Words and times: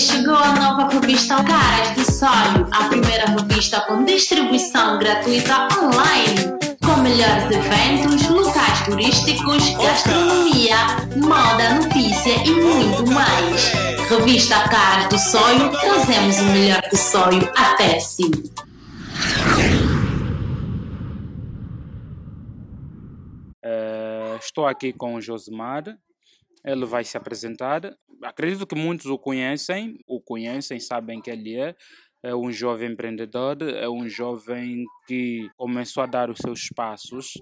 Chegou 0.00 0.34
a 0.34 0.52
nova 0.54 0.88
revista 0.88 1.36
Caras 1.44 1.90
do 1.90 2.10
Sonho, 2.10 2.66
a 2.72 2.88
primeira 2.88 3.26
revista 3.26 3.80
com 3.82 4.04
distribuição 4.04 4.98
gratuita 4.98 5.68
online, 5.78 6.34
com 6.82 7.00
melhores 7.02 7.44
eventos, 7.50 8.26
locais 8.28 8.80
turísticos, 8.86 9.68
gastronomia, 9.76 10.76
moda, 11.16 11.74
notícia 11.74 12.34
e 12.42 12.50
muito 12.50 13.06
mais. 13.12 13.72
Revista 14.08 14.66
Caras 14.68 15.08
do 15.08 15.18
Sonho, 15.18 15.70
trazemos 15.70 16.38
o 16.40 16.44
melhor 16.46 16.82
do 16.90 16.96
sonho 16.96 17.48
até 17.54 18.00
si. 18.00 18.24
Uh, 23.62 24.36
estou 24.40 24.66
aqui 24.66 24.92
com 24.92 25.16
o 25.16 25.20
Josemar, 25.20 25.84
ele 26.64 26.84
vai 26.84 27.04
se 27.04 27.16
apresentar. 27.16 27.96
Acredito 28.22 28.66
que 28.66 28.74
muitos 28.74 29.06
o 29.06 29.18
conhecem, 29.18 29.98
o 30.06 30.20
conhecem, 30.20 30.78
sabem 30.78 31.20
que 31.20 31.30
ele 31.30 31.56
é. 31.56 31.74
É 32.24 32.34
um 32.36 32.52
jovem 32.52 32.92
empreendedor, 32.92 33.60
é 33.62 33.88
um 33.88 34.08
jovem 34.08 34.84
que 35.08 35.50
começou 35.56 36.04
a 36.04 36.06
dar 36.06 36.30
os 36.30 36.38
seus 36.38 36.68
passos 36.68 37.32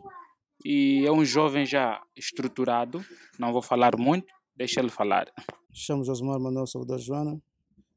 e 0.64 1.04
é 1.06 1.12
um 1.12 1.22
jovem 1.22 1.66
já 1.66 2.00
estruturado. 2.16 3.04
Não 3.38 3.52
vou 3.52 3.60
falar 3.60 3.96
muito, 3.98 4.26
deixa 4.56 4.80
ele 4.80 4.88
falar. 4.88 5.30
Chamo 5.70 6.02
Josmar 6.02 6.40
Manuel 6.40 6.66
Salvador 6.66 6.98
Joana, 6.98 7.38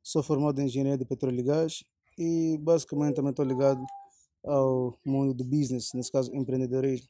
sou 0.02 0.22
formado 0.22 0.60
em 0.60 0.66
engenharia 0.66 0.98
de 0.98 1.06
petróleo 1.06 1.40
e 1.40 1.44
gás 1.44 1.86
e 2.18 2.58
basicamente 2.60 3.16
também 3.16 3.32
estou 3.32 3.46
ligado 3.46 3.82
ao 4.44 4.94
mundo 5.06 5.34
do 5.34 5.44
business, 5.46 5.92
nesse 5.94 6.12
caso 6.12 6.36
empreendedorismo. 6.36 7.08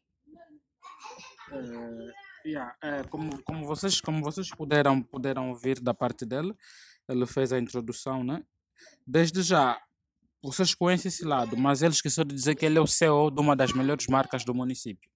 É, 1.52 2.22
Yeah, 2.45 2.75
é, 2.81 3.03
como, 3.03 3.41
como, 3.43 3.65
vocês, 3.65 4.02
como 4.02 4.21
vocês 4.21 4.49
puderam, 4.49 5.02
puderam 5.02 5.49
ouvir 5.49 5.79
da 5.79 5.93
parte 5.93 6.25
dele, 6.25 6.53
ele 7.07 7.25
fez 7.25 7.53
a 7.53 7.59
introdução, 7.59 8.23
né? 8.23 8.43
Desde 9.07 9.41
já, 9.41 9.81
vocês 10.41 10.75
conhecem 10.75 11.08
esse 11.08 11.23
lado, 11.23 11.55
mas 11.55 11.81
ele 11.81 11.94
esqueceu 11.94 12.25
de 12.25 12.36
dizer 12.36 12.55
que 12.55 12.66
ele 12.66 12.77
é 12.77 12.81
o 12.81 12.88
CEO 12.88 13.31
de 13.31 13.39
uma 13.39 13.55
das 13.55 13.71
melhores 13.71 14.08
marcas 14.08 14.44
do 14.44 14.53
município. 14.53 15.09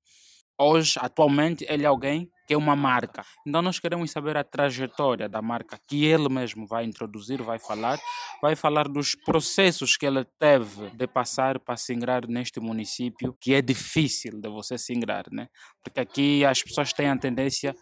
Hoje, 0.57 0.97
atualmente, 1.01 1.65
ele 1.67 1.83
é 1.83 1.87
alguém 1.87 2.31
que 2.47 2.53
é 2.53 2.57
uma 2.57 2.75
marca. 2.75 3.23
Então, 3.45 3.61
nós 3.61 3.77
queremos 3.77 4.09
saber 4.09 4.37
a 4.37 4.43
trajetória 4.43 5.27
da 5.27 5.41
marca 5.41 5.77
que 5.85 6.05
ele 6.05 6.29
mesmo 6.29 6.65
vai 6.65 6.85
introduzir, 6.85 7.43
vai 7.43 7.59
falar, 7.59 7.99
vai 8.41 8.55
falar 8.55 8.87
dos 8.87 9.13
processos 9.13 9.97
que 9.97 10.05
ele 10.05 10.23
teve 10.39 10.89
de 10.91 11.07
passar 11.07 11.59
para 11.59 11.75
se 11.75 11.93
ingrar 11.93 12.25
neste 12.25 12.59
município, 12.61 13.35
que 13.39 13.53
é 13.53 13.61
difícil 13.61 14.39
de 14.39 14.49
você 14.49 14.77
se 14.77 14.93
ingrar, 14.93 15.25
né? 15.31 15.47
Porque 15.83 15.99
aqui 15.99 16.45
as 16.45 16.63
pessoas 16.63 16.93
têm 16.93 17.09
a 17.09 17.17
tendência 17.17 17.75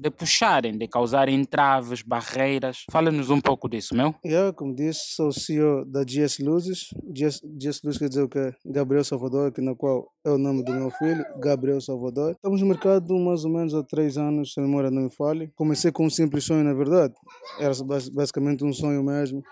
de 0.00 0.10
puxarem, 0.10 0.78
de 0.78 0.88
causarem 0.88 1.38
entraves, 1.38 2.00
barreiras. 2.00 2.84
Fala-nos 2.90 3.28
um 3.28 3.38
pouco 3.38 3.68
disso, 3.68 3.94
meu. 3.94 4.14
Eu, 4.24 4.54
como 4.54 4.74
disse, 4.74 5.14
sou 5.14 5.30
CEO 5.30 5.84
da 5.84 6.02
GS 6.02 6.38
Luzes. 6.38 6.88
GS, 7.12 7.42
GS 7.44 7.82
Luzes 7.84 7.98
quer 7.98 8.08
dizer 8.08 8.22
o 8.22 8.28
quê? 8.28 8.54
Gabriel 8.64 9.04
Salvador, 9.04 9.52
que 9.52 9.60
na 9.60 9.74
qual 9.74 10.10
é 10.24 10.30
o 10.30 10.38
nome 10.38 10.64
do 10.64 10.72
meu 10.72 10.90
filho, 10.90 11.22
Gabriel 11.38 11.82
Salvador. 11.82 12.32
Estamos 12.32 12.62
no 12.62 12.66
mercado 12.66 13.14
mais 13.18 13.44
ou 13.44 13.50
menos 13.50 13.74
há 13.74 13.82
três 13.82 14.16
anos, 14.16 14.54
se 14.54 14.60
a 14.60 14.62
memória 14.62 14.90
não 14.90 15.02
me 15.02 15.10
falhe. 15.10 15.52
Comecei 15.54 15.92
com 15.92 16.06
um 16.06 16.10
simples 16.10 16.44
sonho, 16.44 16.64
na 16.64 16.72
verdade. 16.72 17.12
Era 17.58 17.74
basicamente 18.14 18.64
um 18.64 18.72
sonho 18.72 19.04
mesmo. 19.04 19.42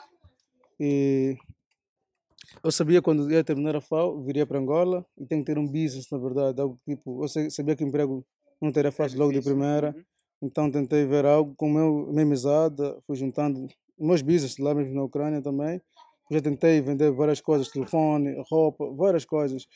E 0.81 1.37
eu 2.65 2.73
sabia 2.73 3.03
quando 3.03 3.31
ia 3.31 3.45
terminar 3.45 3.77
a 3.77 3.83
FAO, 3.83 4.25
viria 4.25 4.47
para 4.47 4.59
Angola 4.59 5.05
e 5.19 5.27
tenho 5.27 5.45
que 5.45 5.53
ter 5.53 5.59
um 5.59 5.67
business, 5.67 6.07
na 6.11 6.17
verdade. 6.17 6.59
Algo 6.59 6.81
tipo, 6.87 7.23
eu 7.23 7.51
sabia 7.51 7.77
que 7.77 7.85
emprego 7.85 8.25
não 8.63 8.73
teria 8.73 8.91
fácil 8.91 9.19
logo 9.19 9.33
de 9.33 9.43
primeira. 9.43 9.95
Então 10.41 10.71
tentei 10.71 11.05
ver 11.05 11.27
algo 11.27 11.55
com 11.57 11.69
meu, 11.69 12.07
minha 12.13 12.27
mesada, 12.27 12.97
fui 13.07 13.17
juntando 13.17 13.69
meus 13.99 14.23
business 14.23 14.59
lá 14.59 14.75
mesmo 14.75 14.95
na 14.95 15.03
Ucrânia 15.03 15.43
também. 15.43 15.81
Já 16.31 16.41
tentei 16.41 16.81
vender 16.81 17.11
várias 17.11 17.41
coisas, 17.41 17.69
telefone, 17.69 18.37
roupa, 18.51 18.89
várias 18.93 19.25
coisas, 19.25 19.67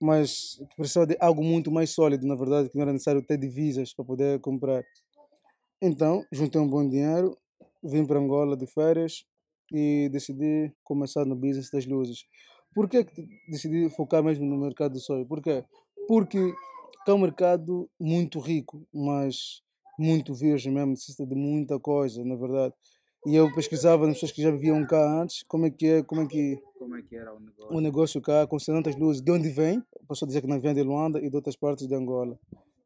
mas 0.00 0.60
precisava 0.76 1.06
de 1.06 1.16
algo 1.20 1.42
muito 1.42 1.70
mais 1.70 1.90
sólido, 1.90 2.26
na 2.26 2.36
verdade, 2.36 2.70
que 2.70 2.76
não 2.76 2.82
era 2.82 2.92
necessário 2.92 3.22
ter 3.22 3.36
divisas 3.36 3.92
para 3.92 4.04
poder 4.04 4.40
comprar. 4.40 4.82
Então, 5.82 6.24
juntei 6.32 6.60
um 6.60 6.68
bom 6.68 6.88
dinheiro, 6.88 7.36
vim 7.82 8.06
para 8.06 8.18
Angola 8.18 8.56
de 8.56 8.66
férias 8.66 9.24
e 9.72 10.08
decidi 10.10 10.72
começar 10.82 11.24
no 11.24 11.36
business 11.36 11.70
das 11.70 11.84
luzes. 11.84 12.24
Por 12.74 12.88
que 12.88 13.06
decidi 13.48 13.90
focar 13.90 14.22
mesmo 14.22 14.44
no 14.46 14.56
mercado 14.56 14.92
do 14.92 15.00
sonho? 15.00 15.26
Por 15.26 15.42
quê? 15.42 15.64
Porque 16.06 16.54
é 17.06 17.12
um 17.12 17.18
mercado 17.18 17.88
muito 17.98 18.38
rico, 18.38 18.86
mas 18.92 19.62
muito 19.98 20.32
virgem 20.32 20.72
mesmo, 20.72 20.90
necessita 20.90 21.26
de 21.26 21.34
muita 21.34 21.78
coisa, 21.78 22.24
na 22.24 22.36
verdade. 22.36 22.74
E 23.26 23.34
eu 23.34 23.52
pesquisava 23.52 24.06
nas 24.06 24.14
pessoas 24.14 24.32
que 24.32 24.42
já 24.42 24.50
viviam 24.50 24.86
cá 24.86 25.22
antes, 25.22 25.42
como 25.48 25.66
é 25.66 25.70
que 25.70 25.86
é, 25.86 26.02
como 26.02 26.22
é 26.22 26.26
que, 26.26 26.62
como 26.78 26.96
é 26.96 27.02
que 27.02 27.16
era 27.16 27.34
o 27.34 27.40
negócio. 27.40 27.76
O 27.76 27.80
negócio 27.80 28.20
cá, 28.20 28.46
com 28.46 28.56
tantas 28.58 28.96
luzes, 28.96 29.20
de 29.20 29.30
onde 29.32 29.48
vem, 29.48 29.82
a 30.00 30.06
pessoa 30.08 30.26
dizer 30.26 30.40
que 30.40 30.46
não 30.46 30.60
vem 30.60 30.72
de 30.72 30.82
Luanda 30.82 31.18
e 31.20 31.28
de 31.28 31.36
outras 31.36 31.56
partes 31.56 31.86
de 31.86 31.94
Angola. 31.94 32.38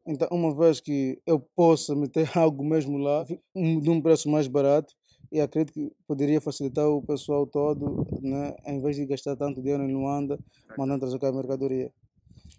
Então, 0.06 0.26
uma 0.32 0.52
vez 0.54 0.80
que 0.80 1.20
eu 1.26 1.38
possa 1.38 1.94
meter 1.94 2.30
algo 2.36 2.64
mesmo 2.64 2.96
lá, 2.96 3.24
de 3.24 3.90
um 3.90 4.00
preço 4.00 4.28
mais 4.28 4.48
barato, 4.48 4.94
e 5.30 5.40
acredito 5.40 5.72
que 5.72 5.92
poderia 6.06 6.40
facilitar 6.40 6.86
o 6.88 7.02
pessoal 7.02 7.46
todo, 7.46 8.06
né, 8.20 8.54
em 8.66 8.80
vez 8.80 8.96
de 8.96 9.06
gastar 9.06 9.36
tanto 9.36 9.62
dinheiro 9.62 9.82
em 9.82 9.92
Luanda, 9.92 10.38
mandando 10.76 11.00
trazer 11.00 11.18
cá 11.18 11.28
a 11.28 11.32
mercadoria. 11.32 11.90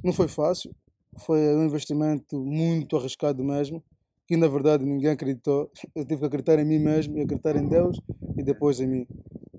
Não 0.04 0.14
foi 0.14 0.28
fácil, 0.28 0.74
foi 1.18 1.56
um 1.56 1.66
investimento 1.66 2.40
muito 2.40 2.98
arriscado 2.98 3.44
mesmo, 3.44 3.84
que 4.28 4.38
na 4.38 4.48
verdade 4.48 4.86
ninguém 4.86 5.12
acreditou. 5.12 5.70
Eu 5.96 6.06
tive 6.06 6.22
que 6.22 6.26
acreditar 6.26 6.60
em 6.60 6.66
mim 6.66 6.80
mesmo 6.80 7.18
e 7.18 7.22
acreditar 7.22 7.56
em 7.56 7.68
Deus 7.68 8.00
e 8.38 8.44
depois 8.44 8.80
em 8.80 8.88
mim. 8.88 9.08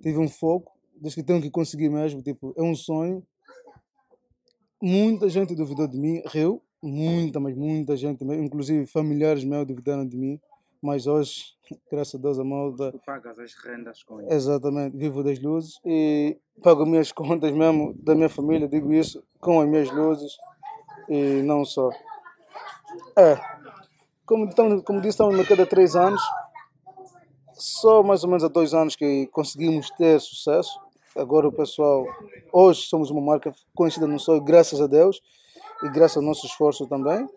Tive 0.02 0.18
um 0.18 0.28
foco, 0.28 0.72
desde 1.00 1.20
que 1.20 1.26
tenho 1.26 1.40
que 1.40 1.50
conseguir 1.50 1.88
mesmo, 1.88 2.22
tipo, 2.22 2.54
é 2.56 2.62
um 2.62 2.74
sonho. 2.74 3.22
Muita 4.82 5.28
gente 5.28 5.54
duvidou 5.54 5.86
de 5.86 5.98
mim, 5.98 6.22
riu, 6.26 6.62
muita, 6.82 7.40
mas 7.40 7.56
muita 7.56 7.96
gente, 7.96 8.22
inclusive 8.24 8.86
familiares 8.86 9.44
meus 9.44 9.66
duvidaram 9.66 10.06
de 10.06 10.16
mim, 10.16 10.38
mas 10.82 11.06
hoje, 11.06 11.54
graças 11.90 12.14
a 12.14 12.18
Deus, 12.18 12.38
a 12.38 12.44
malta. 12.44 12.92
Tu 12.92 13.00
pagas 13.06 13.38
as 13.38 13.54
rendas 13.54 14.02
com 14.02 14.20
isso. 14.20 14.32
Exatamente, 14.32 14.96
vivo 14.96 15.22
das 15.22 15.40
luzes 15.40 15.80
e 15.84 16.38
pago 16.62 16.84
minhas 16.84 17.10
contas 17.10 17.52
mesmo 17.52 17.94
da 17.94 18.14
minha 18.14 18.28
família, 18.28 18.68
digo 18.68 18.92
isso, 18.92 19.24
com 19.40 19.60
as 19.60 19.68
minhas 19.68 19.90
luzes 19.90 20.36
e 21.08 21.42
não 21.42 21.64
só. 21.64 21.88
É, 23.16 23.34
como, 24.26 24.82
como 24.82 25.00
disse, 25.00 25.10
estamos 25.10 25.32
no 25.32 25.38
mercado 25.38 25.62
há 25.62 25.66
três 25.66 25.94
anos. 25.94 26.22
Só 27.52 28.02
mais 28.02 28.24
ou 28.24 28.30
menos 28.30 28.44
há 28.44 28.48
dois 28.48 28.74
anos 28.74 28.96
que 28.96 29.26
conseguimos 29.28 29.90
ter 29.90 30.20
sucesso. 30.20 30.80
Agora 31.16 31.46
o 31.46 31.52
pessoal, 31.52 32.04
hoje 32.52 32.82
somos 32.82 33.10
uma 33.10 33.20
marca 33.20 33.54
conhecida 33.74 34.06
no 34.06 34.18
Sul, 34.18 34.40
graças 34.40 34.80
a 34.80 34.88
Deus 34.88 35.20
e 35.82 35.88
graças 35.88 36.16
ao 36.16 36.22
nosso 36.22 36.44
esforço 36.46 36.88
também. 36.88 37.28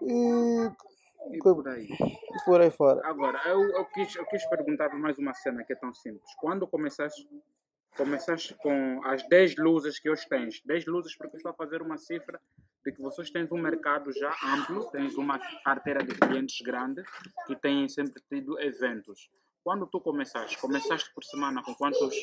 E, 0.00 0.70
e 1.32 1.38
por 1.38 1.66
aí. 1.66 1.88
Por 2.44 2.60
aí 2.60 2.70
fora. 2.70 3.00
Agora, 3.04 3.40
eu, 3.46 3.60
eu, 3.72 3.84
quis, 3.86 4.14
eu 4.14 4.24
quis 4.26 4.46
perguntar 4.46 4.90
mais 4.94 5.18
uma 5.18 5.34
cena 5.34 5.64
que 5.64 5.72
é 5.72 5.76
tão 5.76 5.92
simples. 5.92 6.22
Quando 6.38 6.66
começaste, 6.68 7.28
começaste 7.96 8.54
com 8.54 9.00
as 9.04 9.26
10 9.28 9.56
luzes 9.56 9.98
que 9.98 10.08
hoje 10.08 10.28
tens, 10.28 10.62
10 10.64 10.86
luzes 10.86 11.16
porque 11.16 11.36
estou 11.36 11.50
a 11.50 11.54
fazer 11.54 11.82
uma 11.82 11.98
cifra 11.98 12.40
de 12.84 12.92
que 12.92 13.00
vocês 13.00 13.30
têm 13.30 13.46
um 13.50 13.58
mercado 13.58 14.12
já 14.12 14.34
amplo, 14.44 14.84
tens 14.90 15.16
uma 15.16 15.38
carteira 15.64 16.02
de 16.02 16.14
clientes 16.14 16.60
grande 16.60 17.02
que 17.46 17.54
têm 17.54 17.88
sempre 17.88 18.20
tido 18.28 18.58
eventos. 18.60 19.30
Quando 19.62 19.86
tu 19.86 20.00
começaste, 20.00 20.58
começaste 20.58 21.12
por 21.14 21.22
semana 21.22 21.62
com 21.62 21.72
quantos, 21.74 22.14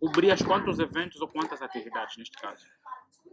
cobrias 0.00 0.40
quantos 0.40 0.78
eventos 0.78 1.20
ou 1.20 1.28
quantas 1.28 1.60
atividades 1.60 2.16
neste 2.16 2.38
caso? 2.38 2.64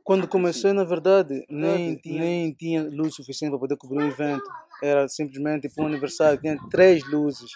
Quando 0.04 0.28
comecei, 0.28 0.74
na 0.74 0.84
verdade, 0.84 1.46
nem 1.50 1.98
tinha, 1.98 2.22
nem 2.22 2.54
tinha 2.54 2.84
luz 2.84 3.16
suficiente 3.16 3.52
para 3.52 3.60
poder 3.60 3.78
cobrir 3.78 4.04
um 4.04 4.08
evento. 4.08 4.44
Era 4.84 5.08
simplesmente 5.08 5.70
tipo 5.70 5.82
um 5.82 5.88
aniversário, 5.88 6.40
tinha 6.40 6.58
três 6.70 7.04
luzes, 7.10 7.52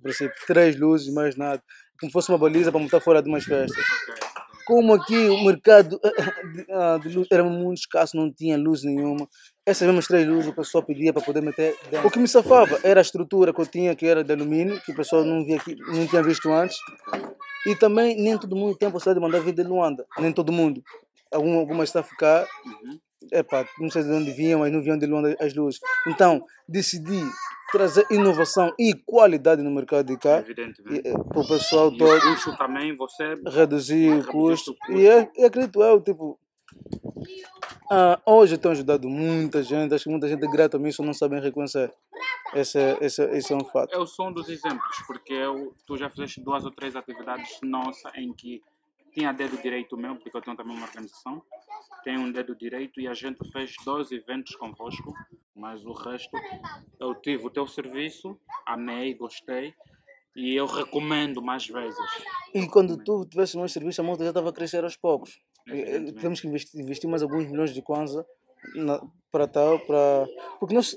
por 0.00 0.08
exemplo, 0.08 0.36
três 0.46 0.78
luzes, 0.78 1.12
mais 1.12 1.36
nada. 1.36 1.62
Como 2.00 2.12
fosse 2.12 2.30
uma 2.30 2.38
baliza 2.38 2.70
para 2.70 2.80
montar 2.80 3.00
fora 3.00 3.20
de 3.20 3.28
umas 3.28 3.44
festas. 3.44 3.84
Okay 4.04 4.29
como 4.70 4.94
aqui 4.94 5.16
o 5.28 5.44
mercado 5.44 5.98
eh, 6.04 6.12
eh, 6.16 6.64
ah, 6.70 6.96
de 7.02 7.08
luz 7.08 7.26
era 7.28 7.42
muito 7.42 7.78
escasso, 7.78 8.16
não 8.16 8.32
tinha 8.32 8.56
luz 8.56 8.84
nenhuma, 8.84 9.28
essas 9.66 9.84
mesmas 9.84 10.06
três 10.06 10.24
luzes 10.28 10.46
o 10.46 10.54
pessoal 10.54 10.84
pedia 10.84 11.12
para 11.12 11.20
poder 11.20 11.40
meter 11.40 11.76
dentro. 11.90 12.06
O 12.06 12.10
que 12.10 12.20
me 12.20 12.28
safava 12.28 12.78
era 12.84 13.00
a 13.00 13.02
estrutura 13.02 13.52
que 13.52 13.60
eu 13.60 13.66
tinha, 13.66 13.96
que 13.96 14.06
era 14.06 14.22
de 14.22 14.32
alumínio, 14.32 14.80
que 14.80 14.92
o 14.92 14.94
pessoal 14.94 15.24
não, 15.24 15.44
via 15.44 15.56
aqui, 15.56 15.74
não 15.74 16.06
tinha 16.06 16.22
visto 16.22 16.52
antes. 16.52 16.78
E 17.66 17.74
também 17.74 18.14
nem 18.16 18.38
todo 18.38 18.54
mundo 18.54 18.76
tem 18.76 18.88
a 18.88 18.92
possibilidade 18.92 19.26
de 19.26 19.32
mandar 19.32 19.44
vir 19.44 19.54
de 19.54 19.68
Luanda, 19.68 20.06
nem 20.20 20.32
todo 20.32 20.52
mundo. 20.52 20.80
Algum, 21.32 21.58
algumas 21.58 21.88
está 21.88 21.98
a 21.98 22.04
ficar, 22.04 22.46
uhum. 22.64 23.00
epá, 23.32 23.66
não 23.80 23.90
sei 23.90 24.04
de 24.04 24.12
onde 24.12 24.30
vinham, 24.30 24.60
mas 24.60 24.72
não 24.72 24.80
vinham 24.80 24.96
de 24.96 25.06
Luanda 25.06 25.36
as 25.40 25.52
luzes. 25.52 25.80
Então 26.06 26.44
decidi 26.68 27.20
trazer 27.72 28.06
inovação 28.10 28.72
e 28.78 28.94
qualidade 28.94 29.62
no 29.62 29.70
mercado 29.70 30.06
de 30.06 30.16
cá 30.18 30.38
eh, 30.38 31.12
para 31.28 31.40
o 31.40 31.46
pessoal 31.46 31.90
todo. 31.96 32.16
O 32.16 32.20
custo 32.34 32.56
também, 32.56 32.96
você 32.96 33.34
reduzir 33.46 34.20
o 34.20 34.26
custo. 34.26 34.74
E, 34.88 35.06
é, 35.06 35.30
e 35.36 35.44
acredito 35.44 35.82
eu, 35.82 36.00
tipo, 36.00 36.38
Ah, 37.90 38.20
hoje 38.24 38.56
tenho 38.56 38.72
ajudado 38.72 39.08
muita 39.08 39.62
gente, 39.62 39.92
acho 39.94 40.04
que 40.04 40.10
muita 40.10 40.28
gente 40.28 40.44
é 40.44 40.48
grata 40.50 40.76
a 40.76 40.80
mim, 40.80 40.92
só 40.92 41.02
não 41.02 41.12
sabem 41.12 41.40
reconhecer. 41.40 41.92
Esse, 42.54 42.78
é- 42.78 42.98
esse, 43.00 43.22
é- 43.22 43.36
esse 43.36 43.52
é 43.52 43.56
um 43.56 43.64
fato. 43.64 43.92
Eu 43.92 44.06
sou 44.06 44.28
um 44.28 44.32
dos 44.32 44.48
exemplos, 44.48 44.96
porque 45.06 45.32
eu, 45.32 45.74
tu 45.86 45.96
já 45.96 46.08
fizeste 46.08 46.40
duas 46.40 46.64
ou 46.64 46.70
três 46.70 46.94
atividades 46.94 47.58
nossas 47.62 48.12
em 48.16 48.32
que 48.32 48.62
tinha 49.12 49.32
dedo 49.32 49.60
direito 49.60 49.96
meu, 49.96 50.14
porque 50.14 50.36
eu 50.36 50.40
tenho 50.40 50.56
também 50.56 50.76
uma 50.76 50.86
organização, 50.86 51.42
tenho 52.04 52.20
um 52.20 52.30
dedo 52.30 52.54
direito 52.54 53.00
e 53.00 53.08
a 53.08 53.14
gente 53.14 53.38
fez 53.50 53.74
dois 53.84 54.12
eventos 54.12 54.54
convosco, 54.54 55.12
mas 55.60 55.84
o 55.84 55.92
resto 55.92 56.36
eu 56.98 57.14
tive 57.14 57.46
o 57.46 57.50
teu 57.50 57.66
serviço, 57.66 58.38
amei, 58.66 59.14
gostei 59.14 59.74
e 60.34 60.54
eu 60.56 60.64
recomendo 60.64 61.42
mais 61.42 61.66
vezes. 61.66 61.98
E 62.54 62.66
quando 62.66 62.96
tu 62.96 63.26
tiveste 63.26 63.58
mais 63.58 63.72
serviço, 63.72 64.00
a 64.00 64.04
moto 64.04 64.22
já 64.22 64.30
estava 64.30 64.48
a 64.48 64.52
crescer 64.52 64.82
aos 64.82 64.96
poucos. 64.96 65.38
Temos 66.20 66.40
que 66.40 66.48
investir, 66.48 66.80
investir 66.80 67.10
mais 67.10 67.22
alguns 67.22 67.46
milhões 67.46 67.74
de 67.74 67.82
kwanza 67.82 68.24
para 69.30 69.46
tal, 69.46 69.78
para... 69.80 70.26
Porque 70.58 70.74
nós, 70.74 70.96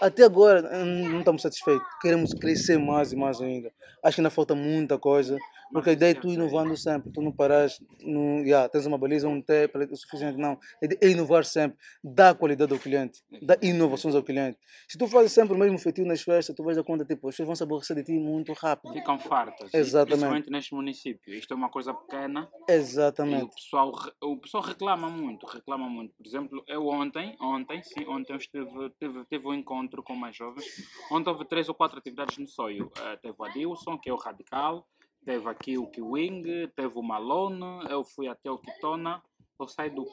até 0.00 0.24
agora, 0.24 0.62
hum, 0.72 1.08
não 1.10 1.18
estamos 1.18 1.42
satisfeitos. 1.42 1.86
Queremos 2.00 2.32
crescer 2.32 2.78
mais 2.78 3.12
e 3.12 3.16
mais 3.16 3.40
ainda. 3.40 3.70
Acho 4.02 4.16
que 4.16 4.20
ainda 4.20 4.30
falta 4.30 4.54
muita 4.54 4.98
coisa. 4.98 5.36
Porque 5.72 5.90
a 5.90 5.92
ideia 5.92 6.12
é 6.12 6.14
tu 6.14 6.28
inovando 6.28 6.76
sempre, 6.76 7.10
tu 7.12 7.20
não 7.20 7.32
paras, 7.32 7.78
yeah, 8.00 8.68
tens 8.68 8.86
uma 8.86 8.96
baliza, 8.96 9.28
um 9.28 9.42
T, 9.42 9.68
para- 9.68 9.84
o 9.84 9.96
suficiente, 9.96 10.38
não. 10.38 10.58
É 10.82 11.08
inovar 11.08 11.44
sempre, 11.44 11.76
dar 12.02 12.34
qualidade 12.34 12.72
ao 12.72 12.78
cliente, 12.78 13.20
dar 13.42 13.58
inovações 13.62 14.14
ao 14.14 14.22
cliente. 14.22 14.58
Se 14.88 14.96
tu 14.96 15.06
fazes 15.06 15.32
sempre 15.32 15.54
o 15.54 15.58
mesmo 15.58 15.78
feitio 15.78 16.06
nas 16.06 16.22
festas, 16.22 16.54
tu 16.54 16.62
vais 16.62 16.76
dar 16.76 16.84
conta, 16.84 17.04
tipo, 17.04 17.28
as 17.28 17.34
pessoas 17.34 17.46
vão 17.46 17.56
se 17.56 17.62
aborrecer 17.62 17.96
de 17.96 18.04
ti 18.04 18.12
muito 18.18 18.52
rápido. 18.52 18.92
Ficam 18.92 19.18
fartas, 19.18 19.72
Exatamente. 19.74 20.08
principalmente 20.10 20.50
neste 20.50 20.74
município. 20.74 21.34
Isto 21.34 21.54
é 21.54 21.56
uma 21.56 21.68
coisa 21.68 21.92
pequena 21.92 22.48
E 22.68 22.72
o 22.72 22.74
Exatamente. 22.74 23.54
pessoal, 23.54 23.92
o 24.22 24.36
pessoal 24.38 24.62
reclama 24.62 25.08
muito, 25.10 25.46
reclama 25.46 25.88
muito. 25.88 26.14
Por 26.16 26.26
exemplo, 26.26 26.64
eu 26.68 26.86
ontem, 26.86 27.36
ontem, 27.40 27.82
sim, 27.82 28.06
ontem 28.06 28.32
eu 28.32 28.36
estive, 28.38 28.90
tive, 29.00 29.24
tive 29.26 29.46
um 29.46 29.54
encontro 29.54 30.02
com 30.02 30.14
mais 30.14 30.36
jovens. 30.36 30.64
Ontem 31.10 31.30
houve 31.30 31.44
três 31.44 31.68
ou 31.68 31.74
quatro 31.74 31.98
atividades 31.98 32.38
no 32.38 32.46
Soio. 32.46 32.90
Eh, 32.98 33.16
teve 33.22 33.34
o 33.38 33.44
Adilson, 33.44 33.98
que 33.98 34.08
é 34.08 34.12
o 34.12 34.16
Radical, 34.16 34.86
teve 35.26 35.50
aqui 35.50 35.76
o 35.76 35.88
Kiwing, 35.88 36.68
teve 36.68 36.96
o 36.96 37.02
Malone, 37.02 37.90
eu 37.90 38.04
fui 38.04 38.28
até 38.28 38.48
o 38.48 38.58
Kitona. 38.58 39.20
Eu 39.58 39.66
saí 39.66 39.90
do 39.90 40.06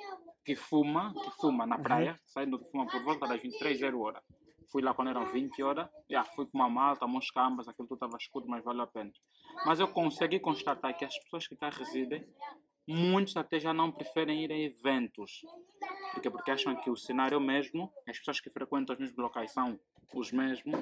Kifuma, 0.43 1.13
Kifuma 1.13 1.67
na 1.67 1.77
praia, 1.77 2.19
saí 2.25 2.47
do 2.47 2.57
Kifuma 2.57 2.87
por 2.87 3.03
volta 3.03 3.27
das 3.27 3.39
23 3.39 3.77
zero 3.77 4.01
hora. 4.01 4.21
Fui 4.71 4.81
lá 4.81 4.91
quando 4.93 5.09
eram 5.09 5.31
20 5.31 5.61
horas, 5.61 5.87
yeah, 6.09 6.27
fui 6.31 6.47
com 6.47 6.57
uma 6.57 6.67
malta, 6.67 7.05
uns 7.05 7.29
cambas, 7.29 7.67
aquilo 7.67 7.87
tudo 7.87 7.97
estava 7.97 8.17
escuro, 8.17 8.45
mas 8.47 8.63
valeu 8.63 8.81
a 8.81 8.87
pena. 8.87 9.11
Mas 9.67 9.79
eu 9.79 9.87
consegui 9.87 10.39
constatar 10.39 10.97
que 10.97 11.05
as 11.05 11.15
pessoas 11.19 11.45
que 11.47 11.55
cá 11.55 11.69
residem 11.69 12.25
muitos 12.87 13.37
até 13.37 13.59
já 13.59 13.71
não 13.71 13.91
preferem 13.91 14.43
ir 14.43 14.51
a 14.51 14.57
eventos. 14.57 15.41
Porque, 16.13 16.29
porque 16.29 16.49
acham 16.49 16.75
que 16.75 16.89
o 16.89 16.95
cenário 16.95 17.39
mesmo, 17.39 17.91
as 18.07 18.17
pessoas 18.17 18.39
que 18.39 18.49
frequentam 18.49 18.95
os 18.95 18.99
mesmos 18.99 19.17
locais 19.17 19.51
são 19.51 19.79
os 20.13 20.31
mesmos. 20.31 20.75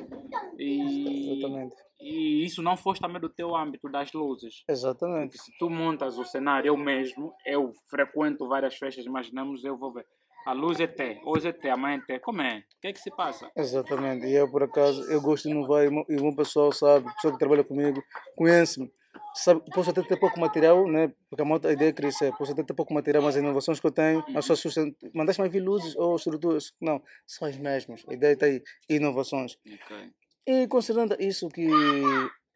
E, 0.57 1.37
Exatamente. 1.39 1.75
e 1.99 2.45
isso 2.45 2.61
não 2.61 2.75
fosse 2.77 3.01
também 3.01 3.21
do 3.21 3.29
teu 3.29 3.55
âmbito 3.55 3.89
das 3.89 4.11
luzes. 4.13 4.63
Exatamente. 4.67 5.31
Porque 5.31 5.37
se 5.43 5.57
tu 5.57 5.69
montas 5.69 6.17
o 6.17 6.25
cenário 6.25 6.73
o 6.73 6.77
mesmo, 6.77 7.33
eu 7.45 7.71
frequento 7.89 8.47
várias 8.47 8.75
festas, 8.75 9.05
imaginamos, 9.05 9.63
eu 9.63 9.77
vou 9.77 9.93
ver. 9.93 10.05
A 10.45 10.53
luz 10.53 10.79
é 10.79 10.87
T, 10.87 11.21
hoje 11.23 11.49
é 11.49 11.53
T, 11.53 11.69
amanhã 11.69 11.97
é 11.97 12.01
T. 12.13 12.19
Como 12.19 12.41
é? 12.41 12.57
O 12.59 12.81
que 12.81 12.87
é 12.87 12.93
que 12.93 12.99
se 12.99 13.11
passa? 13.11 13.51
Exatamente. 13.55 14.25
E 14.25 14.33
eu, 14.33 14.49
por 14.49 14.63
acaso, 14.63 15.03
eu 15.11 15.21
gosto 15.21 15.47
de 15.47 15.53
inovar 15.53 15.83
e 15.83 15.87
o 15.87 15.91
meu- 15.91 16.05
e 16.09 16.15
o 16.15 16.35
pessoal 16.35 16.71
sabe, 16.71 17.07
a 17.07 17.13
pessoa 17.13 17.33
que 17.33 17.39
trabalha 17.39 17.63
comigo, 17.63 18.01
conhece-me. 18.35 18.91
Sabe, 19.33 19.61
posso 19.73 19.89
até 19.89 20.01
ter 20.01 20.17
pouco 20.17 20.39
material, 20.39 20.85
né? 20.87 21.11
Porque 21.29 21.41
a, 21.41 21.45
moto, 21.45 21.67
a 21.67 21.71
ideia 21.71 21.89
é 21.89 21.93
crescer. 21.93 22.33
Posso 22.37 22.51
até 22.51 22.63
ter 22.63 22.73
pouco 22.73 22.93
material, 22.93 23.23
mas 23.23 23.35
as 23.35 23.41
inovações 23.41 23.79
que 23.79 23.87
eu 23.87 23.91
tenho, 23.91 24.19
as 24.29 24.33
pessoas 24.33 24.59
sustent... 24.59 24.95
mandaste-me 25.13 25.47
vir 25.47 25.61
luzes 25.61 25.95
ou 25.95 26.15
estruturas. 26.15 26.73
Não, 26.81 27.01
são 27.25 27.47
as 27.47 27.55
mesmas. 27.55 28.03
A 28.09 28.13
ideia 28.13 28.33
está 28.33 28.45
aí, 28.45 28.61
inovações. 28.89 29.57
Ok. 29.65 30.11
E 30.45 30.67
considerando 30.67 31.15
isso 31.19 31.47
que 31.49 31.69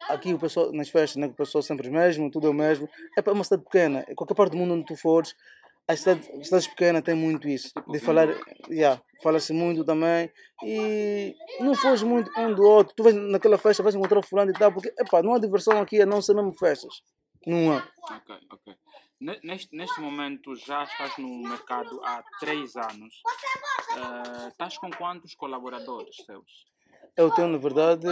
aqui 0.08 0.34
o 0.34 0.38
pessoal, 0.38 0.72
nas 0.72 0.88
festas, 0.88 1.16
né, 1.16 1.26
o 1.26 1.32
pessoal 1.32 1.62
sempre 1.62 1.88
o 1.88 1.92
mesmo, 1.92 2.30
tudo 2.30 2.46
é 2.46 2.50
o 2.50 2.54
mesmo, 2.54 2.88
é 3.16 3.22
para 3.22 3.32
uma 3.32 3.44
cidade 3.44 3.62
pequena, 3.64 4.04
qualquer 4.14 4.34
parte 4.34 4.52
do 4.52 4.58
mundo 4.58 4.74
onde 4.74 4.84
tu 4.84 4.96
fores, 4.96 5.34
as 5.88 6.00
cidades, 6.00 6.28
as 6.30 6.46
cidades 6.46 6.66
pequenas 6.68 7.02
têm 7.02 7.14
muito 7.14 7.48
isso, 7.48 7.72
de 7.90 7.98
falar, 8.00 8.28
yeah, 8.68 9.00
fala-se 9.22 9.52
muito 9.52 9.84
também, 9.84 10.30
e 10.64 11.34
não 11.60 11.74
foges 11.74 12.02
muito 12.02 12.30
um 12.38 12.54
do 12.54 12.62
outro, 12.64 12.94
tu 12.96 13.02
vais 13.04 13.14
naquela 13.14 13.56
festa, 13.58 13.82
vais 13.82 13.94
encontrar 13.94 14.18
o 14.18 14.22
fulano 14.26 14.50
e 14.50 14.54
tal, 14.54 14.72
porque, 14.72 14.92
epá, 14.98 15.22
não 15.22 15.34
há 15.34 15.38
diversão 15.38 15.80
aqui 15.80 16.00
a 16.02 16.06
não 16.06 16.20
ser 16.20 16.34
mesmo 16.34 16.52
festas, 16.58 17.02
não 17.46 17.72
há. 17.72 17.88
Ok, 18.16 18.36
ok. 18.50 18.74
Ne- 19.20 19.40
Neste, 19.42 19.74
neste 19.74 20.00
momento 20.00 20.54
já 20.56 20.84
estás 20.84 21.16
no 21.18 21.28
mercado 21.48 22.00
há 22.04 22.22
três 22.38 22.76
anos. 22.76 23.14
Eh, 23.96 24.48
estás 24.48 24.76
com 24.76 24.90
quantos 24.90 25.34
colaboradores 25.34 26.16
seus? 26.26 26.66
Eu 27.16 27.30
tenho, 27.30 27.48
na 27.48 27.56
verdade, 27.56 28.06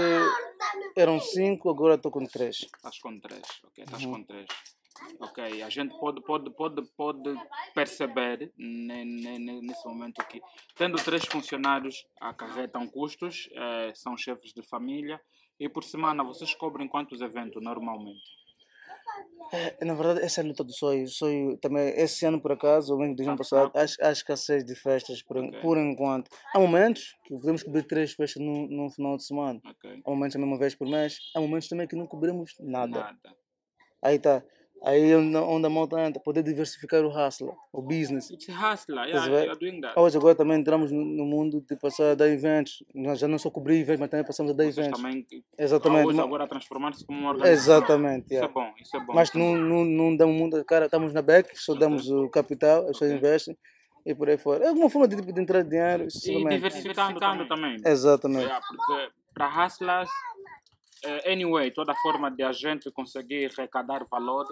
eram 0.96 1.20
cinco, 1.20 1.68
agora 1.68 1.96
estou 1.96 2.10
com 2.10 2.24
três. 2.24 2.56
Estás 2.60 2.98
com 3.00 3.20
três, 3.20 3.42
ok? 3.64 3.84
Estás 3.84 4.06
com 4.06 4.22
três. 4.24 4.46
Ok, 5.20 5.62
a 5.62 5.68
gente 5.70 5.98
pode, 5.98 6.20
pode, 6.22 6.50
pode, 6.50 6.82
pode 6.96 7.34
perceber 7.74 8.52
ne- 8.56 9.04
ne- 9.04 9.38
ne- 9.38 9.60
nesse 9.60 9.86
momento 9.86 10.20
aqui. 10.20 10.40
Tendo 10.76 10.96
três 11.02 11.24
funcionários, 11.24 12.06
acarretam 12.20 12.86
custos, 12.86 13.48
eh, 13.52 13.92
são 13.94 14.16
chefes 14.16 14.52
de 14.52 14.62
família 14.62 15.20
e 15.58 15.68
por 15.68 15.84
semana 15.84 16.24
vocês 16.24 16.54
cobrem 16.54 16.88
quantos 16.88 17.20
eventos 17.20 17.62
normalmente? 17.62 18.22
É, 19.52 19.84
Na 19.84 19.94
verdade, 19.94 20.20
essa 20.24 20.40
é 20.40 20.44
a 20.44 20.46
luta 20.46 20.64
do 20.64 20.72
sonho. 20.72 21.06
sonho 21.06 21.56
também, 21.58 21.88
esse 21.96 22.24
ano, 22.26 22.40
por 22.40 22.50
acaso, 22.52 22.92
ou 22.92 22.98
mesmo 22.98 23.14
do 23.14 23.22
ano 23.22 23.36
passado, 23.38 23.70
acho 23.76 24.24
que 24.24 24.32
há 24.32 24.36
seis 24.36 24.64
de 24.64 24.74
festas 24.74 25.22
por, 25.22 25.36
en- 25.36 25.48
Ok. 25.48 25.60
por 25.60 25.78
enquanto. 25.78 26.28
Há 26.54 26.58
momentos 26.58 27.14
que 27.24 27.34
podemos 27.34 27.62
cobrir 27.62 27.84
três 27.84 28.12
festas 28.14 28.42
num, 28.42 28.66
num 28.66 28.90
final 28.90 29.16
de 29.16 29.24
semana. 29.24 29.60
Ok? 29.64 30.02
Há 30.04 30.10
momentos 30.10 30.32
também 30.34 30.48
uma 30.48 30.58
vez 30.58 30.74
por 30.74 30.88
mês. 30.88 31.18
Há 31.36 31.40
momentos 31.40 31.68
também 31.68 31.86
que 31.86 31.94
não 31.94 32.06
cobrimos 32.06 32.52
nada. 32.58 32.98
Nada. 33.00 33.36
Aí 34.02 34.18
tá. 34.18 34.42
Aí 34.86 35.14
onde, 35.16 35.34
onde 35.38 35.66
a 35.66 35.70
malta 35.70 35.98
entra, 35.98 36.22
poder 36.22 36.42
diversificar 36.42 37.02
o 37.02 37.08
hustle, 37.08 37.54
o 37.72 37.80
business. 37.80 38.30
It's 38.30 38.46
hustler, 38.48 39.06
Estás 39.06 39.24
a 39.24 39.30
yeah, 39.30 39.44
you're 39.44 39.58
doing 39.58 39.80
that. 39.80 39.98
Hoje 39.98 40.18
agora 40.18 40.34
também 40.34 40.58
entramos 40.58 40.92
no, 40.92 41.24
mundo 41.24 41.64
de 41.66 41.74
passar 41.74 42.10
a 42.10 42.14
dar 42.14 42.28
eventos. 42.28 42.84
Nós 42.94 43.18
já 43.18 43.26
não 43.26 43.38
só 43.38 43.50
cobrir 43.50 43.80
eventos, 43.80 44.00
mas 44.00 44.10
também 44.10 44.26
passamos 44.26 44.52
a 44.52 44.54
dar 44.54 44.66
eventos. 44.66 45.00
também 45.00 45.26
Exatamente. 45.56 46.06
hoje 46.08 46.16
ma- 46.18 46.24
agora 46.24 46.46
transformar-se 46.46 47.06
como 47.06 47.18
uma 47.18 47.30
organização. 47.30 47.76
Exatamente. 47.78 48.24
Isso 48.26 48.34
yeah. 48.34 48.50
é 48.50 48.52
bom, 48.52 48.72
isso 48.78 48.96
é 48.96 49.00
bom. 49.00 49.14
Mas 49.14 49.28
isso 49.28 49.38
é 49.38 49.40
não, 49.40 49.56
não, 49.56 49.84
não 49.86 50.16
damos 50.16 50.36
muito 50.36 50.62
cara, 50.66 50.84
estamos 50.84 51.14
na 51.14 51.22
back, 51.22 51.58
só 51.58 51.74
damos 51.74 52.10
o 52.10 52.28
capital, 52.28 52.82
as 52.82 52.88
pessoas 52.88 53.12
Ok. 53.12 53.18
investem 53.18 53.56
e 54.04 54.14
por 54.14 54.28
aí 54.28 54.36
fora. 54.36 54.66
É 54.66 54.70
uma 54.70 54.90
forma 54.90 55.08
de, 55.08 55.16
de 55.16 55.40
entrar 55.40 55.62
dinheiro, 55.62 56.06
E 56.26 56.48
diversificando 56.48 57.48
também. 57.48 57.76
Exatamente. 57.86 58.44
Yeah, 58.44 58.62
porque 58.66 59.08
para 59.32 59.48
hustlers, 59.48 60.10
anyway, 61.26 61.70
toda 61.70 61.94
forma 61.96 62.30
de 62.30 62.42
a 62.42 62.52
gente 62.52 62.90
conseguir 62.90 63.50
arrecadar 63.56 64.06
valor 64.10 64.46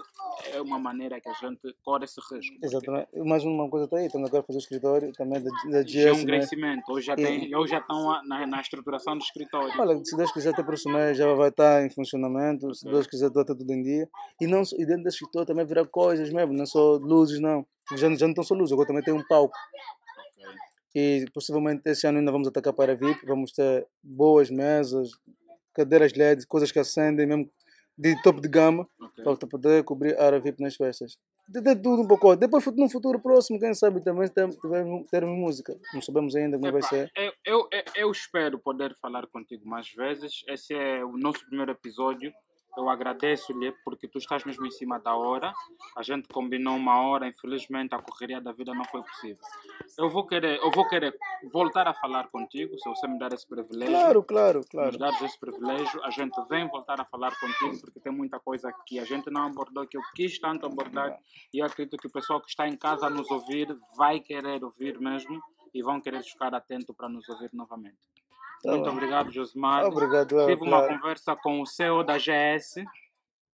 é 0.53 0.61
uma 0.61 0.79
maneira 0.79 1.19
que 1.19 1.29
a 1.29 1.33
gente 1.33 1.75
corre 1.83 2.05
esse 2.05 2.19
risco. 2.31 2.57
Exatamente. 2.61 3.07
Mais 3.19 3.43
uma 3.43 3.69
coisa 3.69 3.85
está 3.85 3.97
aí, 3.97 4.05
estamos 4.07 4.27
agora 4.27 4.43
a 4.43 4.45
fazer 4.45 4.59
o 4.59 4.61
escritório 4.61 5.11
também 5.13 5.41
da, 5.41 5.49
da 5.71 5.83
Já 5.85 6.09
é 6.09 6.11
GS. 6.11 6.17
um 6.17 6.19
né? 6.19 6.25
crescimento. 6.25 6.83
Hoje 6.89 7.05
já, 7.07 7.15
tem, 7.15 7.55
hoje 7.55 7.71
já 7.71 7.79
estão 7.79 8.23
na, 8.25 8.47
na 8.47 8.61
estruturação 8.61 9.17
do 9.17 9.23
escritório. 9.23 9.73
Olha, 9.79 10.03
se 10.03 10.15
Deus 10.15 10.31
quiser, 10.31 10.49
até 10.49 10.63
próximo 10.63 10.93
mês 10.93 11.17
já 11.17 11.33
vai 11.33 11.49
estar 11.49 11.85
em 11.85 11.89
funcionamento, 11.89 12.73
se. 12.73 12.85
Deus 12.85 13.07
quiser, 13.07 13.27
está 13.27 13.43
tudo 13.43 13.71
em 13.71 13.81
dia. 13.81 14.09
E, 14.39 14.47
não, 14.47 14.61
e 14.77 14.85
dentro 14.85 15.03
desse 15.03 15.17
escritório 15.17 15.47
também 15.47 15.65
virá 15.65 15.85
coisas 15.85 16.31
mesmo, 16.31 16.53
não 16.53 16.65
só 16.65 16.97
luzes, 16.97 17.39
não. 17.39 17.65
Já, 17.91 18.09
já 18.15 18.25
não 18.25 18.29
estão 18.31 18.43
só 18.43 18.53
luzes, 18.53 18.71
agora 18.71 18.87
também 18.87 19.03
tem 19.03 19.13
um 19.13 19.23
palco. 19.27 19.55
E 20.95 21.25
possivelmente 21.33 21.81
esse 21.87 22.05
ano 22.05 22.19
ainda 22.19 22.31
vamos 22.31 22.47
atacar 22.47 22.71
para 22.71 22.91
a 22.91 22.95
VIP, 22.95 23.25
vamos 23.25 23.51
ter 23.51 23.87
boas 24.03 24.51
mesas, 24.51 25.09
cadeiras 25.73 26.13
LED, 26.13 26.45
coisas 26.47 26.71
que 26.71 26.79
acendem 26.79 27.25
mesmo 27.25 27.49
de 27.97 28.19
topo 28.23 28.41
de 28.41 28.47
gama, 28.47 28.87
ok. 28.99 29.23
para 29.23 29.47
poder 29.47 29.83
cobrir 29.83 30.17
a 30.19 30.25
área 30.25 30.39
VIP 30.39 30.61
nas 30.61 30.75
festas. 30.75 31.17
De, 31.47 31.61
de 31.61 31.75
tudo 31.75 32.01
um 32.03 32.07
pouco. 32.07 32.35
Depois, 32.35 32.65
no 32.75 32.89
futuro 32.89 33.19
próximo, 33.19 33.59
quem 33.59 33.73
sabe 33.73 34.01
também 34.03 34.27
termos, 34.29 34.57
termos 35.11 35.37
música. 35.37 35.77
Não 35.93 36.01
sabemos 36.01 36.35
ainda 36.35 36.57
como 36.57 36.71
vai 36.71 36.79
Epá, 36.79 36.87
ser. 36.87 37.11
eu, 37.15 37.31
eu, 37.45 37.67
eu- 37.71 37.83
eu 37.95 38.11
espero 38.11 38.57
poder 38.57 38.95
falar 39.01 39.27
contigo 39.27 39.67
mais 39.67 39.89
vezes. 39.91 40.43
Esse 40.47 40.73
é 40.73 41.03
o 41.03 41.17
nosso 41.17 41.45
primeiro 41.45 41.71
episódio. 41.71 42.31
Eu 42.75 42.89
agradeço-lhe 42.89 43.71
porque 43.83 44.07
tu 44.07 44.17
estás 44.17 44.43
mesmo 44.43 44.65
em 44.65 44.71
cima 44.71 44.99
da 44.99 45.15
hora. 45.15 45.53
A 45.95 46.01
gente 46.01 46.27
combinou 46.27 46.75
uma 46.75 47.01
hora, 47.01 47.27
infelizmente 47.27 47.93
a 47.93 47.99
correria 47.99 48.41
da 48.41 48.51
vida 48.51 48.73
não 48.73 48.85
foi 48.85 49.03
possível. 49.03 49.37
Eu 49.97 50.09
vou 50.09 50.25
querer, 50.25 50.59
eu 50.59 50.71
vou 50.71 50.87
querer 50.87 51.15
voltar 51.51 51.87
a 51.87 51.93
falar 51.93 52.29
contigo, 52.29 52.77
se 52.79 52.89
você 52.89 53.07
me 53.07 53.19
dar 53.19 53.31
esse 53.31 53.47
privilégio. 53.47 53.93
Claro, 53.93 54.23
claro, 54.23 54.61
claro. 54.69 54.97
dares 54.97 55.21
esse 55.21 55.39
privilégio, 55.39 56.03
a 56.03 56.09
gente 56.09 56.35
vem 56.49 56.67
voltar 56.67 56.99
a 56.99 57.05
falar 57.05 57.37
contigo 57.39 57.79
porque 57.81 57.99
tem 57.99 58.11
muita 58.11 58.39
coisa 58.39 58.73
que 58.85 58.99
a 58.99 59.05
gente 59.05 59.29
não 59.29 59.43
abordou, 59.43 59.85
que 59.85 59.97
eu 59.97 60.01
quis 60.15 60.39
tanto 60.39 60.65
abordar 60.65 61.17
e 61.53 61.59
eu 61.59 61.65
acredito 61.65 61.97
que 61.97 62.07
o 62.07 62.11
pessoal 62.11 62.41
que 62.41 62.49
está 62.49 62.67
em 62.67 62.75
casa 62.75 63.07
a 63.07 63.09
nos 63.09 63.29
ouvir 63.29 63.67
vai 63.95 64.19
querer 64.19 64.63
ouvir 64.63 64.99
mesmo 64.99 65.41
e 65.73 65.81
vão 65.81 65.99
querer 65.99 66.23
ficar 66.23 66.53
atento 66.53 66.93
para 66.93 67.09
nos 67.09 67.27
ouvir 67.29 67.49
novamente. 67.53 67.97
Tá 68.63 68.71
Muito 68.71 68.89
obrigado, 68.89 69.29
Josmar. 69.29 69.85
Obrigado, 69.85 70.39
é, 70.39 70.45
Tive 70.47 70.61
uma 70.63 70.79
claro. 70.79 70.93
conversa 70.93 71.35
com 71.35 71.61
o 71.61 71.65
CEO 71.65 72.01
da 72.01 72.17
GS. 72.17 72.75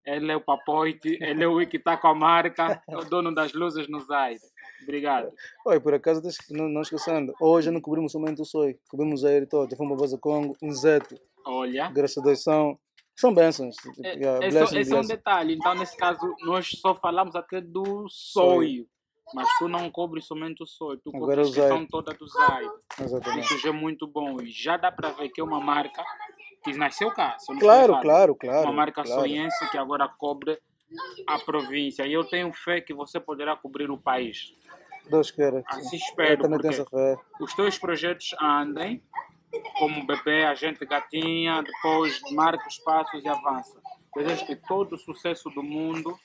Ele 0.05 0.31
é 0.31 0.35
o 0.35 0.41
papoite, 0.41 1.17
ele 1.19 1.43
é 1.43 1.47
o 1.47 1.67
que 1.67 1.77
está 1.77 1.97
com 1.97 2.07
a 2.07 2.15
marca, 2.15 2.81
é 2.87 2.97
o 2.97 3.03
dono 3.03 3.33
das 3.33 3.53
luzes 3.53 3.87
no 3.89 3.99
Zaire. 3.99 4.39
Obrigado. 4.83 5.31
Oi, 5.65 5.79
por 5.79 5.93
acaso, 5.93 6.21
não, 6.51 6.69
não 6.69 6.81
esquecendo, 6.81 7.33
hoje 7.39 7.69
não 7.69 7.81
cobrimos 7.81 8.11
somente 8.11 8.41
o 8.41 8.45
Soi, 8.45 8.79
cobrimos 8.89 9.25
a 9.25 9.29
todo. 9.47 9.75
Para 9.75 9.95
Baza 9.95 10.17
Congo, 10.17 10.55
Inzeto, 10.61 11.15
Olha. 11.45 11.89
graças 11.89 12.17
a 12.17 12.21
Deus 12.21 12.41
são, 12.41 12.79
são 13.15 13.33
bênçãos. 13.33 13.75
É, 14.03 14.13
yeah, 14.13 14.45
é 14.45 14.51
só, 14.51 14.59
blessings, 14.59 14.87
esse 14.87 14.93
é 14.93 14.99
um 14.99 15.07
detalhe. 15.07 15.55
Então, 15.55 15.75
nesse 15.75 15.97
caso, 15.97 16.35
nós 16.41 16.69
só 16.69 16.95
falamos 16.95 17.35
até 17.35 17.59
do 17.59 18.07
sonho. 18.07 18.87
Mas 19.33 19.47
tu 19.57 19.67
não 19.67 19.89
cobres 19.91 20.25
somente 20.25 20.63
o 20.63 20.65
sonho, 20.65 20.97
tu 20.97 21.11
Agora 21.15 21.43
cobres 21.43 21.57
a 21.57 21.61
questão 21.61 21.85
toda 21.85 22.13
do 22.13 22.27
Zai. 22.27 22.69
Exatamente. 23.01 23.45
Isso 23.45 23.59
já 23.59 23.69
é 23.69 23.71
muito 23.71 24.07
bom. 24.07 24.41
E 24.41 24.49
já 24.49 24.77
dá 24.77 24.91
para 24.91 25.09
ver 25.11 25.29
que 25.29 25.39
é 25.39 25.43
uma 25.43 25.59
marca 25.59 26.03
que 26.63 26.73
nasceu 26.73 27.11
cá. 27.11 27.37
eu 27.47 27.53
não 27.53 27.59
Claro, 27.59 27.99
claro, 28.01 28.35
claro. 28.35 28.63
Uma 28.63 28.73
marca 28.73 29.03
claro. 29.03 29.21
soiense 29.21 29.69
que 29.69 29.77
agora 29.77 30.07
cobre 30.07 30.59
a 31.27 31.37
província. 31.39 32.05
E 32.05 32.13
eu 32.13 32.23
tenho 32.23 32.51
fé 32.53 32.81
que 32.81 32.93
você 32.93 33.19
poderá 33.19 33.55
cobrir 33.55 33.89
o 33.91 33.97
país. 33.97 34.53
Deus 35.09 35.31
queira. 35.31 35.63
Assim 35.67 35.97
espero, 35.97 36.43
os 37.39 37.53
teus 37.55 37.77
projetos 37.79 38.35
andem, 38.39 39.01
como 39.77 40.05
bebê, 40.05 40.45
a 40.45 40.53
gente 40.53 40.85
gatinha, 40.85 41.63
depois 41.63 42.19
marca 42.31 42.67
os 42.67 42.77
passos 42.79 43.23
e 43.23 43.27
avança. 43.27 43.79
Desejo 44.15 44.45
que 44.45 44.55
todo 44.55 44.93
o 44.93 44.97
sucesso 44.97 45.49
do 45.49 45.63
mundo. 45.63 46.17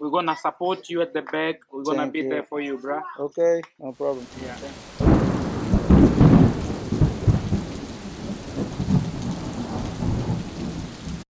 We're 0.00 0.08
gonna 0.08 0.34
support 0.34 0.88
you 0.88 1.02
at 1.02 1.12
the 1.12 1.20
back. 1.20 1.60
We're 1.70 1.84
gonna 1.84 2.04
Thank 2.04 2.12
be 2.14 2.20
you. 2.20 2.30
there 2.30 2.42
for 2.42 2.58
you, 2.58 2.78
bruh. 2.78 3.02
Ok, 3.18 3.60
no 3.78 3.92
problem. 3.92 4.24
Yeah. 4.42 4.56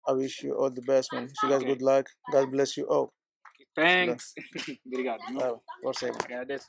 I 0.05 0.11
wish 0.11 0.43
you 0.43 0.53
all 0.53 0.69
the 0.69 0.81
best, 0.81 1.13
man. 1.13 1.23
Wish 1.23 1.43
you 1.43 1.49
guys 1.49 1.61
Okay. 1.61 1.67
good 1.67 1.81
luck. 1.81 2.09
God 2.29 2.51
bless 2.51 2.75
you 2.75 2.85
all. 2.89 3.13
Thanks. 3.73 4.33
Obrigado. 4.85 5.21
Aí, 5.27 5.33
mano. 5.33 5.61
Agradeço. 6.25 6.65